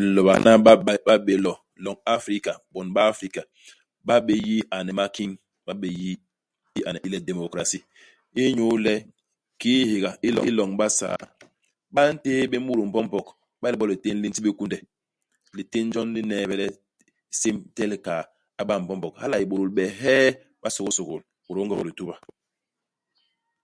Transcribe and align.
Ilo 0.00 0.20
bakana 0.26 0.50
ba 0.64 0.72
ba 0.86 0.92
ba 1.06 1.14
bé 1.26 1.34
lo, 1.44 1.52
loñ 1.84 1.96
i 2.00 2.06
Afrika, 2.16 2.52
bon 2.72 2.88
ba 2.94 3.00
Afrika 3.12 3.40
ba 4.06 4.14
yé 4.28 4.34
yi 4.46 4.56
ane 4.76 4.92
i 4.94 4.96
makiñ. 4.98 5.30
Ba 5.66 5.72
bé 5.80 5.88
yi 6.00 6.10
iane 6.78 6.98
i 7.06 7.08
le 7.12 7.18
démocratie. 7.28 7.82
Inyu 8.42 8.66
le 8.86 8.94
kiki 9.60 9.72
hihéga 9.88 10.10
iloñ 10.50 10.70
i 10.74 10.78
Basaa, 10.80 11.16
ba 11.94 12.02
ntéé 12.14 12.42
bé 12.50 12.56
mut 12.66 12.78
Mbombog 12.88 13.26
iba 13.56 13.68
le 13.70 13.78
bo 13.80 13.84
litén 13.90 14.16
li 14.22 14.28
nti 14.28 14.40
bé 14.44 14.50
kunde. 14.58 14.78
Litén 15.56 15.86
jon 15.94 16.08
li 16.14 16.20
n'neebe 16.24 16.54
le 16.60 16.66
isém 17.32 17.56
itél 17.68 17.92
ikaa 17.96 18.22
a 18.60 18.62
ba 18.68 18.74
Mbombog. 18.82 19.14
Hala 19.20 19.34
a 19.36 19.40
yé 19.40 19.44
ibôdôl 19.46 19.70
beehee. 19.76 20.30
IBasôgôsôgôl, 20.58 21.20
ibôdôl 21.40 21.64
i 21.66 21.66
Ngog-Lituba. 21.68 22.14